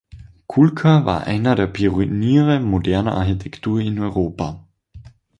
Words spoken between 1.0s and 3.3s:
war einer der Pioniere moderner